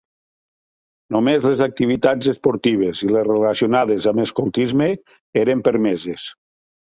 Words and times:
Només 1.15 1.43
les 1.49 1.59
activitats 1.65 2.29
esportives 2.31 3.03
i 3.07 3.11
les 3.17 3.27
relacionades 3.29 4.09
amb 4.13 4.23
escoltisme 4.23 4.87
eren 5.45 5.61
permeses. 5.69 6.27